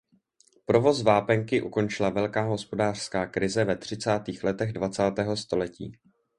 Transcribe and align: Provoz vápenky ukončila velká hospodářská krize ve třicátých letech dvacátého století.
Provoz 0.65 1.01
vápenky 1.03 1.61
ukončila 1.61 2.09
velká 2.09 2.41
hospodářská 2.43 3.25
krize 3.25 3.63
ve 3.63 3.75
třicátých 3.77 4.43
letech 4.43 4.73
dvacátého 4.73 5.37
století. 5.37 5.97